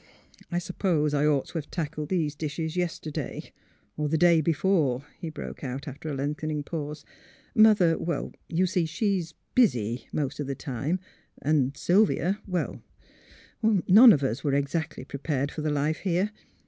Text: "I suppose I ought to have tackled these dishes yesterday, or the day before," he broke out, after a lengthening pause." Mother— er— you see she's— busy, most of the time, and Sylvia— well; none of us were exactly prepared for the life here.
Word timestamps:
"I 0.51 0.57
suppose 0.57 1.13
I 1.13 1.27
ought 1.27 1.49
to 1.49 1.59
have 1.59 1.69
tackled 1.69 2.09
these 2.09 2.33
dishes 2.33 2.75
yesterday, 2.75 3.51
or 3.95 4.09
the 4.09 4.17
day 4.17 4.41
before," 4.41 5.05
he 5.19 5.29
broke 5.29 5.63
out, 5.63 5.87
after 5.87 6.09
a 6.09 6.15
lengthening 6.15 6.63
pause." 6.63 7.05
Mother— 7.55 7.99
er— 8.09 8.31
you 8.49 8.65
see 8.65 8.87
she's— 8.87 9.35
busy, 9.61 10.07
most 10.11 10.39
of 10.39 10.47
the 10.47 10.55
time, 10.55 10.99
and 11.39 11.77
Sylvia— 11.77 12.41
well; 12.47 12.81
none 13.61 14.11
of 14.11 14.23
us 14.23 14.43
were 14.43 14.55
exactly 14.55 15.05
prepared 15.05 15.51
for 15.51 15.61
the 15.61 15.69
life 15.69 15.99
here. 15.99 16.31